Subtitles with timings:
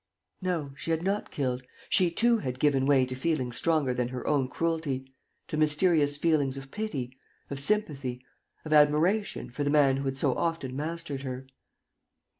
[0.41, 4.25] No, she had not killed, she too had given way to feelings stronger than her
[4.25, 5.13] own cruelty,
[5.47, 7.15] to mysterious feelings of pity,
[7.51, 8.25] of sympathy,
[8.65, 11.45] of admiration for the man who had so often mastered her.